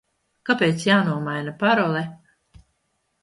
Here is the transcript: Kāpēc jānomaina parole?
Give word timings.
Kāpēc 0.49 0.85
jānomaina 0.85 1.53
parole? 1.65 2.01